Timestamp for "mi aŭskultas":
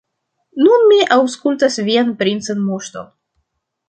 0.91-1.77